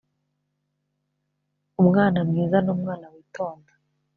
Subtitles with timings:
[1.81, 3.71] Umwana mwiza n umwana witonda